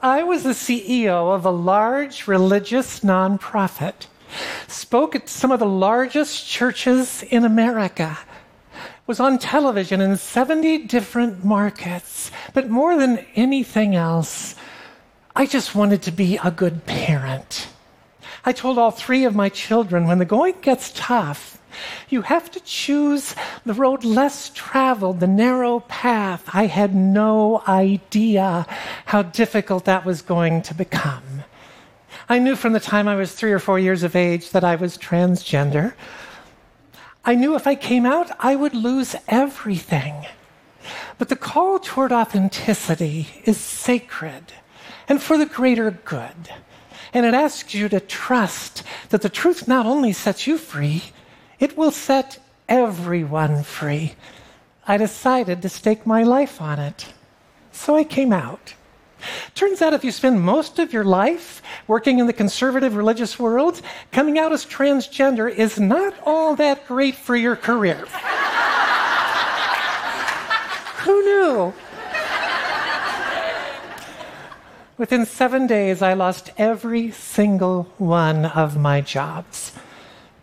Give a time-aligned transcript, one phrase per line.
[0.00, 4.06] I was the CEO of a large religious nonprofit,
[4.68, 8.18] spoke at some of the largest churches in America,
[9.06, 14.54] was on television in 70 different markets, but more than anything else,
[15.34, 17.68] I just wanted to be a good parent.
[18.44, 21.58] I told all three of my children when the going gets tough,
[22.08, 23.34] you have to choose
[23.64, 26.48] the road less traveled, the narrow path.
[26.52, 28.66] I had no idea
[29.06, 31.44] how difficult that was going to become.
[32.28, 34.76] I knew from the time I was three or four years of age that I
[34.76, 35.94] was transgender.
[37.24, 40.26] I knew if I came out, I would lose everything.
[41.18, 44.52] But the call toward authenticity is sacred
[45.08, 46.50] and for the greater good.
[47.12, 51.02] And it asks you to trust that the truth not only sets you free,
[51.62, 54.14] it will set everyone free.
[54.84, 57.06] I decided to stake my life on it.
[57.70, 58.74] So I came out.
[59.54, 63.80] Turns out if you spend most of your life working in the conservative religious world,
[64.10, 67.94] coming out as transgender is not all that great for your career.
[71.04, 71.72] Who knew?
[74.98, 79.71] Within seven days, I lost every single one of my jobs.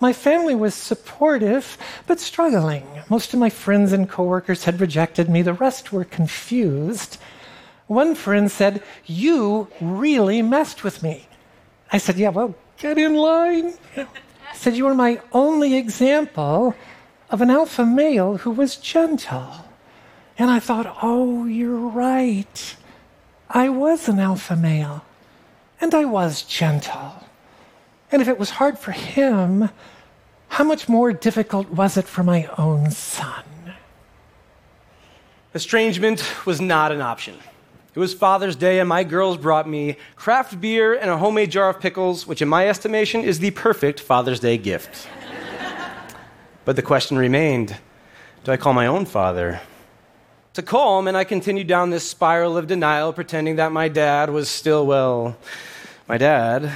[0.00, 2.86] My family was supportive, but struggling.
[3.08, 7.18] Most of my friends and coworkers had rejected me, the rest were confused.
[7.88, 11.26] One friend said, You really messed with me.
[11.92, 13.74] I said, Yeah, well, get in line.
[14.54, 16.74] Said, You were my only example
[17.30, 19.64] of an alpha male who was gentle.
[20.38, 22.76] And I thought, Oh, you're right.
[23.50, 25.04] I was an alpha male,
[25.80, 27.24] and I was gentle.
[28.10, 29.70] And if it was hard for him,
[30.48, 33.44] how much more difficult was it for my own son?
[35.54, 37.36] Estrangement was not an option.
[37.94, 41.70] It was Father's Day, and my girls brought me craft beer and a homemade jar
[41.70, 45.08] of pickles, which, in my estimation, is the perfect Father's Day gift.
[46.64, 47.76] but the question remained
[48.44, 49.60] do I call my own father?
[50.54, 54.48] To calm, and I continued down this spiral of denial, pretending that my dad was
[54.48, 55.36] still, well,
[56.06, 56.72] my dad.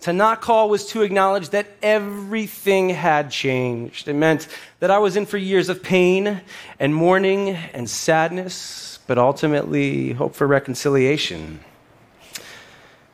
[0.00, 4.08] To not call was to acknowledge that everything had changed.
[4.08, 6.40] It meant that I was in for years of pain
[6.78, 11.60] and mourning and sadness, but ultimately hope for reconciliation.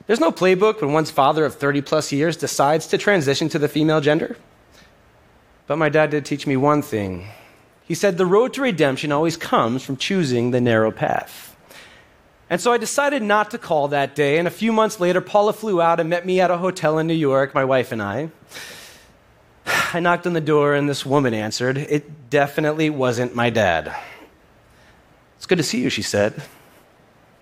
[0.06, 3.68] There's no playbook when one's father of 30 plus years decides to transition to the
[3.68, 4.36] female gender.
[5.66, 7.26] But my dad did teach me one thing.
[7.82, 11.55] He said the road to redemption always comes from choosing the narrow path.
[12.48, 14.38] And so I decided not to call that day.
[14.38, 17.06] And a few months later, Paula flew out and met me at a hotel in
[17.06, 18.30] New York, my wife and I.
[19.92, 21.76] I knocked on the door, and this woman answered.
[21.76, 23.94] It definitely wasn't my dad.
[25.36, 26.40] It's good to see you, she said.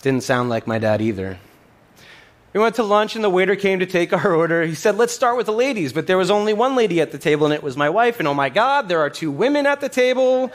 [0.01, 1.39] Didn't sound like my dad either.
[2.55, 4.63] We went to lunch, and the waiter came to take our order.
[4.63, 5.93] He said, Let's start with the ladies.
[5.93, 8.21] But there was only one lady at the table, and it was my wife.
[8.21, 10.51] And oh my God, there are two women at the table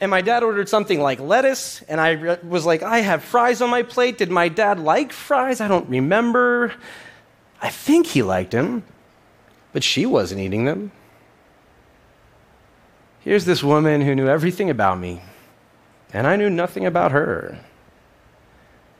[0.00, 3.68] and my dad ordered something like lettuce, and I was like, I have fries on
[3.68, 4.16] my plate.
[4.16, 5.60] Did my dad like fries?
[5.60, 6.72] I don't remember.
[7.60, 8.82] I think he liked them,
[9.72, 10.92] but she wasn't eating them.
[13.20, 15.20] Here's this woman who knew everything about me,
[16.14, 17.58] and I knew nothing about her.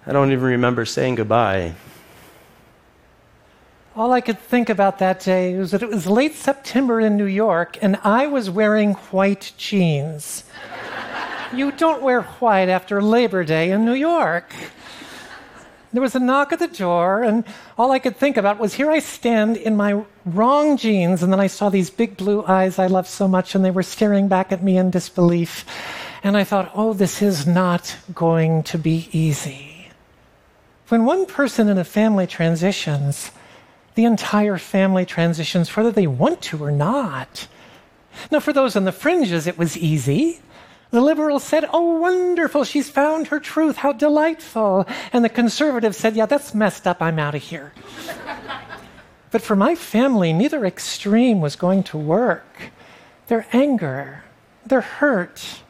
[0.06, 1.74] I don't even remember saying goodbye.
[3.96, 7.24] All I could think about that day was that it was late September in New
[7.24, 10.44] York, and I was wearing white jeans.
[11.52, 14.54] You don't wear white after Labor Day in New York.
[15.92, 17.44] There was a knock at the door, and
[17.76, 21.40] all I could think about was here I stand in my wrong jeans, and then
[21.40, 24.52] I saw these big blue eyes I love so much, and they were staring back
[24.52, 25.64] at me in disbelief.
[26.22, 29.90] And I thought, oh, this is not going to be easy.
[30.86, 33.32] When one person in a family transitions,
[33.96, 37.48] the entire family transitions, whether they want to or not.
[38.30, 40.40] Now, for those on the fringes, it was easy.
[40.90, 44.86] The liberal said, Oh, wonderful, she's found her truth, how delightful.
[45.12, 47.72] And the conservative said, Yeah, that's messed up, I'm out of here.
[49.30, 52.72] but for my family, neither extreme was going to work.
[53.28, 54.24] Their anger,
[54.66, 55.62] their hurt,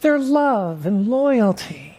[0.00, 1.98] their love and loyalty,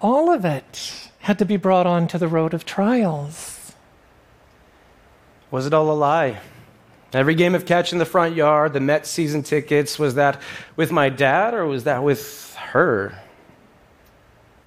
[0.00, 3.72] all of it had to be brought onto the road of trials.
[5.50, 6.40] Was it all a lie?
[7.12, 10.40] Every game of catch in the front yard, the Mets season tickets, was that
[10.74, 13.18] with my dad or was that with her?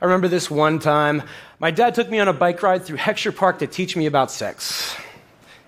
[0.02, 1.24] I remember this one time.
[1.60, 4.32] My dad took me on a bike ride through Heckscher Park to teach me about
[4.32, 4.96] sex.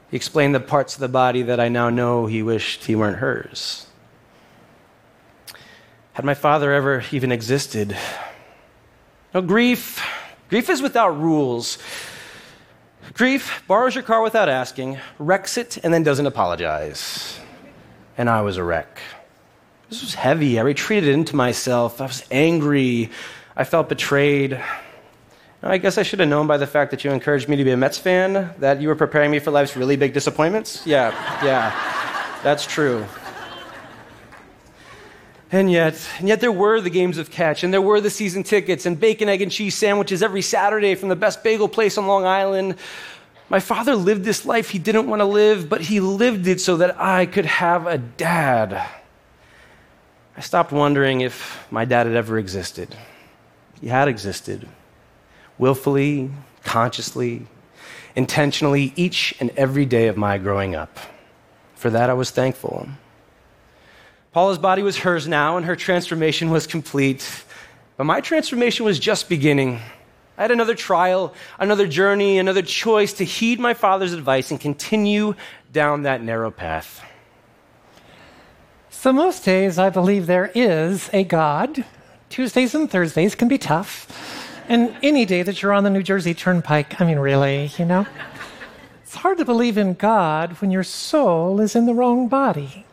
[0.09, 3.17] He explained the parts of the body that I now know he wished he weren't
[3.17, 3.87] hers.
[6.13, 7.95] Had my father ever even existed?
[9.33, 10.01] No grief,
[10.51, 11.77] Grief is without rules.
[13.13, 17.39] Grief borrows your car without asking, wrecks it, and then doesn't apologize.
[18.17, 18.99] And I was a wreck.
[19.89, 20.59] This was heavy.
[20.59, 21.99] I retreated into myself.
[21.99, 23.09] I was angry.
[23.55, 24.61] I felt betrayed.
[25.63, 27.71] I guess I should have known by the fact that you encouraged me to be
[27.71, 30.87] a Mets fan that you were preparing me for life's really big disappointments.
[30.87, 31.11] Yeah,
[31.45, 33.05] yeah, that's true.
[35.51, 38.43] And yet, and yet there were the games of catch, and there were the season
[38.43, 42.07] tickets and bacon, egg, and cheese sandwiches every Saturday from the best bagel place on
[42.07, 42.75] Long Island.
[43.49, 46.77] My father lived this life he didn't want to live, but he lived it so
[46.77, 48.89] that I could have a dad.
[50.37, 52.95] I stopped wondering if my dad had ever existed.
[53.81, 54.69] He had existed,
[55.57, 56.31] willfully,
[56.63, 57.45] consciously,
[58.15, 60.97] intentionally, each and every day of my growing up.
[61.75, 62.87] For that, I was thankful.
[64.33, 67.43] Paula's body was hers now, and her transformation was complete.
[67.97, 69.81] But my transformation was just beginning.
[70.37, 75.35] I had another trial, another journey, another choice to heed my father's advice and continue
[75.73, 77.03] down that narrow path.
[78.89, 81.83] So, most days I believe there is a God.
[82.29, 84.07] Tuesdays and Thursdays can be tough.
[84.69, 88.05] And any day that you're on the New Jersey Turnpike, I mean, really, you know?
[89.03, 92.85] It's hard to believe in God when your soul is in the wrong body.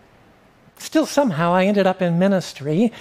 [0.79, 2.93] Still, somehow, I ended up in ministry.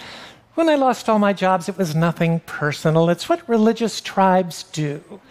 [0.56, 3.09] When I lost all my jobs, it was nothing personal.
[3.09, 5.21] It's what religious tribes do.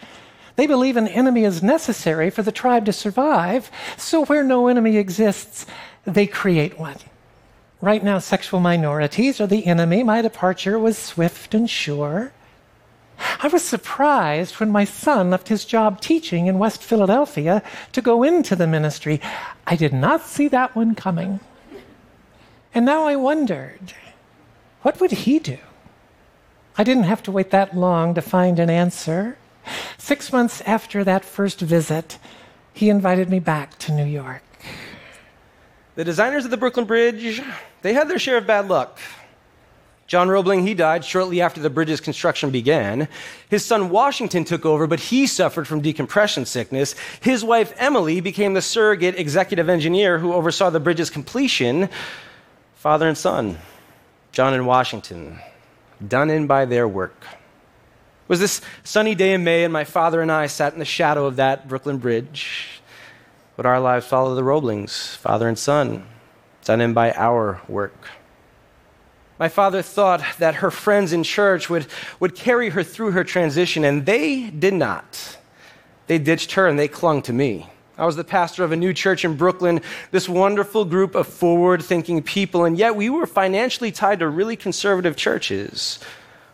[0.55, 4.97] They believe an enemy is necessary for the tribe to survive, so where no enemy
[4.97, 5.65] exists,
[6.05, 6.97] they create one.
[7.79, 10.01] Right now, sexual minorities are the enemy.
[10.01, 12.31] My departure was swift and sure.
[13.19, 17.61] I was surprised when my son left his job teaching in West Philadelphia
[17.91, 19.21] to go into the ministry.
[19.67, 21.39] I did not see that one coming.
[22.77, 23.93] And now I wondered,
[24.83, 25.57] what would he do?
[26.77, 29.39] I didn't have to wait that long to find an answer.
[29.97, 32.19] Six months after that first visit,
[32.73, 34.43] he invited me back to New York.
[35.95, 37.41] The designers of the Brooklyn Bridge,
[37.81, 38.99] they had their share of bad luck.
[40.05, 43.07] John Roebling, he died shortly after the bridge's construction began.
[43.49, 46.93] His son Washington took over, but he suffered from decompression sickness.
[47.21, 51.89] His wife Emily became the surrogate executive engineer who oversaw the bridge's completion
[52.77, 53.57] father and son,
[54.31, 55.39] John and Washington,
[56.07, 57.25] done in by their work.
[57.25, 60.85] It was this sunny day in May, and my father and I sat in the
[60.85, 62.81] shadow of that Brooklyn Bridge.
[63.57, 66.05] Would our lives follow the Roeblings, father and son,
[66.63, 68.09] done in by our work.
[69.39, 71.87] My father thought that her friends in church would,
[72.19, 75.37] would carry her through her transition, and they did not.
[76.05, 77.71] They ditched her and they clung to me.
[77.97, 81.81] I was the pastor of a new church in Brooklyn, this wonderful group of forward
[81.81, 85.99] thinking people, and yet we were financially tied to really conservative churches.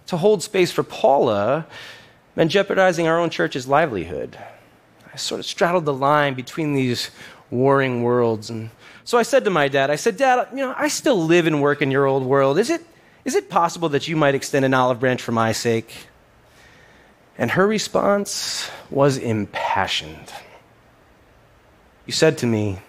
[0.08, 1.66] To hold space for Paula
[2.36, 4.38] meant jeopardizing our own church's livelihood.
[5.14, 7.12] I sort of straddled the line between these
[7.52, 8.50] warring worlds.
[8.50, 8.70] And
[9.04, 11.62] so I said to my dad, I said, Dad, you know, I still live and
[11.62, 12.58] work in your old world.
[12.58, 12.82] Is it,
[13.26, 16.08] is it possible that you might extend an olive branch for my sake?
[17.38, 20.32] And her response was impassioned.
[22.06, 22.80] You said to me,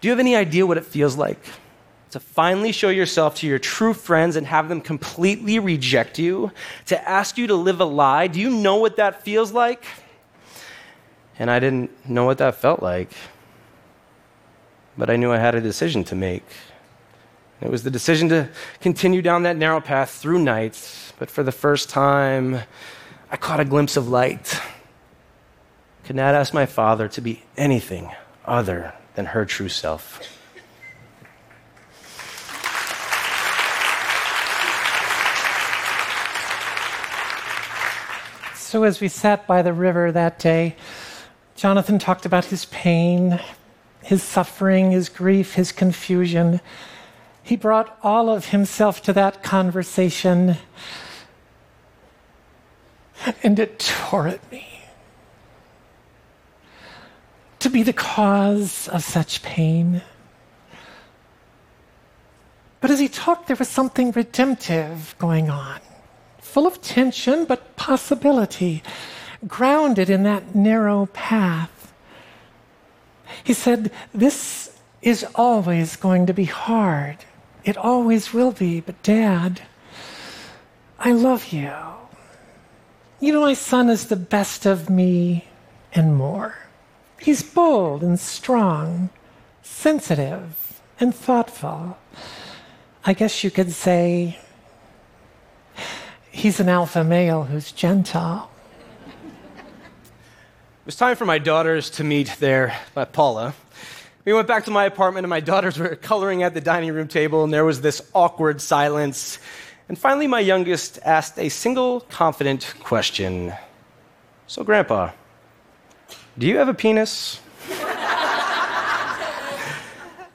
[0.00, 1.44] Do you have any idea what it feels like
[2.10, 6.52] to finally show yourself to your true friends and have them completely reject you?
[6.86, 8.26] To ask you to live a lie?
[8.28, 9.84] Do you know what that feels like?
[11.38, 13.12] And I didn't know what that felt like.
[14.96, 16.44] But I knew I had a decision to make.
[17.60, 18.48] It was the decision to
[18.80, 22.60] continue down that narrow path through nights, but for the first time,
[23.30, 24.60] I caught a glimpse of light
[26.04, 28.10] could not ask my father to be anything
[28.44, 30.20] other than her true self.
[38.56, 40.76] So, as we sat by the river that day,
[41.56, 43.38] Jonathan talked about his pain,
[44.02, 46.60] his suffering, his grief, his confusion.
[47.42, 50.56] He brought all of himself to that conversation,
[53.42, 54.71] and it tore at me
[57.62, 60.02] to be the cause of such pain.
[62.80, 65.80] But as he talked, there was something redemptive going on,
[66.38, 68.82] full of tension but possibility,
[69.46, 71.92] grounded in that narrow path.
[73.44, 77.18] He said, This is always going to be hard.
[77.64, 79.62] It always will be, but Dad,
[80.98, 81.72] I love you.
[83.20, 85.46] You know, my son is the best of me
[85.94, 86.56] and more.
[87.22, 89.10] He's bold and strong,
[89.62, 91.96] sensitive and thoughtful.
[93.04, 94.40] I guess you could say
[96.32, 98.50] he's an alpha male who's gentle.
[99.16, 103.54] It was time for my daughters to meet their uh, Paula.
[104.24, 107.06] We went back to my apartment, and my daughters were coloring at the dining room
[107.06, 109.38] table, and there was this awkward silence.
[109.88, 113.52] And finally, my youngest asked a single confident question
[114.48, 115.12] So, Grandpa,
[116.38, 117.40] do you have a penis?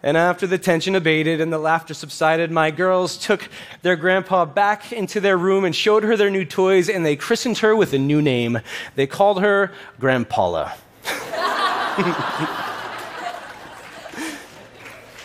[0.04, 3.50] and after the tension abated and the laughter subsided, my girls took
[3.82, 7.58] their grandpa back into their room and showed her their new toys, and they christened
[7.60, 8.60] her with a new name.
[8.96, 10.74] They called her Grandpaula.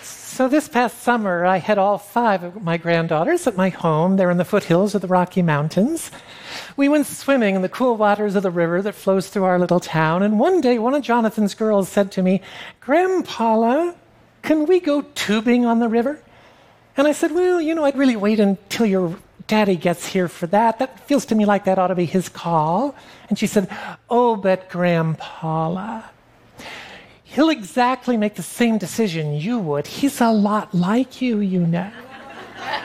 [0.07, 4.17] So this past summer, I had all five of my granddaughters at my home.
[4.17, 6.11] They're in the foothills of the Rocky Mountains.
[6.77, 9.81] We went swimming in the cool waters of the river that flows through our little
[9.81, 10.23] town.
[10.23, 12.41] And one day, one of Jonathan's girls said to me,
[12.81, 13.95] Grandpaula,
[14.43, 16.21] can we go tubing on the river?
[16.97, 20.47] And I said, Well, you know, I'd really wait until your daddy gets here for
[20.49, 20.79] that.
[20.79, 22.95] That feels to me like that ought to be his call.
[23.29, 23.69] And she said,
[24.11, 26.05] Oh, but Grandpaula,
[27.25, 29.87] he'll exactly make the same decision you would.
[29.87, 31.91] He's a lot like you, you know.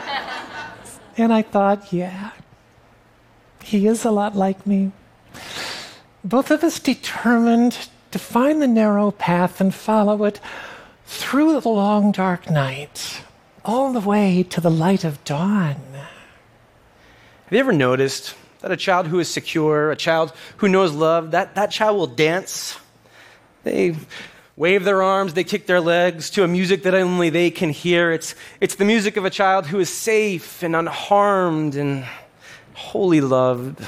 [1.18, 2.32] and I thought, yeah,
[3.68, 4.94] he is a lot like me.
[6.24, 10.40] Both of us determined to find the narrow path and follow it
[11.06, 13.24] through the long dark night,
[13.66, 15.76] all the way to the light of dawn.
[15.94, 21.32] Have you ever noticed that a child who is secure, a child who knows love,
[21.32, 22.78] that, that child will dance?
[23.66, 23.98] They
[24.56, 28.14] wave their arms, they kick their legs to a music that only they can hear.
[28.14, 32.06] It's, it's the music of a child who is safe and unharmed and
[32.78, 33.84] wholly loved.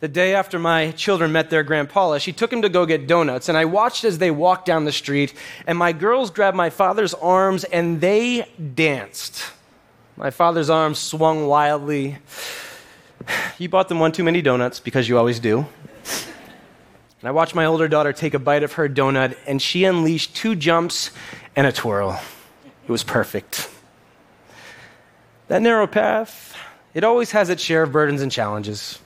[0.00, 3.48] The day after my children met their grandpa, she took him to go get donuts,
[3.48, 5.32] and I watched as they walked down the street,
[5.66, 9.44] and my girls grabbed my father's arms and they danced.
[10.16, 12.18] My father's arms swung wildly.
[13.56, 15.64] You bought them one too many donuts, because you always do.
[17.20, 20.36] And I watched my older daughter take a bite of her donut, and she unleashed
[20.36, 21.12] two jumps
[21.56, 22.20] and a twirl.
[22.86, 23.70] It was perfect.
[25.48, 26.53] That narrow path,
[26.94, 28.98] it always has its share of burdens and challenges.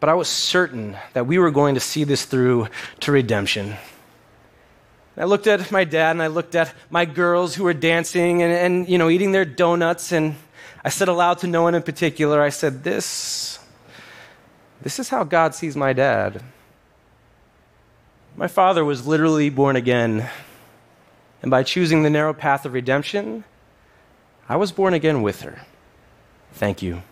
[0.00, 2.68] But I was certain that we were going to see this through
[3.00, 3.76] to redemption.
[5.16, 8.52] I looked at my dad and I looked at my girls who were dancing and,
[8.52, 10.34] and you know, eating their donuts, and
[10.82, 13.58] I said aloud to no one in particular, I said, This,
[14.80, 16.42] this is how God sees my dad.
[18.34, 20.28] My father was literally born again.
[21.42, 23.44] And by choosing the narrow path of redemption,
[24.48, 25.60] I was born again with her.
[26.54, 27.02] Thank you.